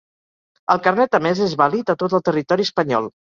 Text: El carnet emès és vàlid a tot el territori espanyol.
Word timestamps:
El 0.75 0.79
carnet 0.87 1.17
emès 1.19 1.41
és 1.49 1.53
vàlid 1.61 1.93
a 1.95 1.97
tot 2.05 2.17
el 2.21 2.25
territori 2.31 2.67
espanyol. 2.71 3.13